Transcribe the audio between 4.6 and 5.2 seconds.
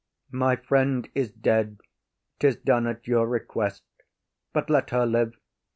let her